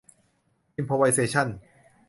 [0.75, 1.47] อิมโพรไวเซชั่น